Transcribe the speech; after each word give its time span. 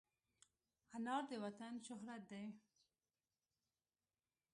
انار 0.97 1.23
د 1.29 1.31
وطن 1.43 1.73
شهرت 1.87 2.21
دی. 2.31 2.45